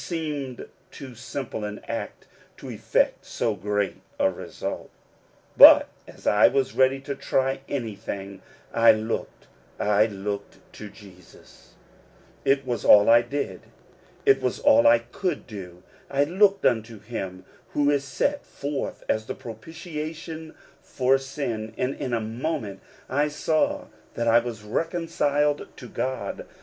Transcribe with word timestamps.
It 0.01 0.03
seemed 0.03 0.65
too 0.89 1.13
simple 1.13 1.63
an 1.63 1.77
act 1.87 2.25
to 2.57 2.71
effect 2.71 3.23
so 3.23 3.53
great 3.53 4.01
a 4.19 4.31
result; 4.31 4.89
but, 5.55 5.89
as 6.07 6.25
I 6.25 6.47
was 6.47 6.73
ready 6.73 6.99
to 7.01 7.13
try 7.13 7.59
anything, 7.69 8.41
I 8.73 8.93
LOOKED 8.93 9.45
—/ 9.69 9.79
looked 10.25 10.57
to 10.73 10.89
Jesus, 10.89 11.75
It 12.43 12.65
was 12.65 12.83
all 12.83 13.11
I 13.11 13.21
did. 13.21 13.61
It 14.25 14.41
was 14.41 14.57
all 14.61 14.87
I 14.87 14.97
could 14.97 15.45
do. 15.45 15.83
I 16.09 16.23
looked 16.23 16.65
unto 16.65 16.99
him 16.99 17.45
who 17.73 17.91
is 17.91 18.03
set 18.03 18.43
forth 18.43 19.03
as 19.07 19.29
a 19.29 19.35
propitiation 19.35 20.55
for 20.81 21.19
sin; 21.19 21.75
and 21.77 21.93
in 21.93 22.11
a 22.11 22.19
moment 22.19 22.79
I 23.07 23.27
saw 23.27 23.85
that 24.15 24.27
I 24.27 24.39
was 24.39 24.63
reconciled 24.63 25.67
to 25.77 25.87
God. 25.87 26.47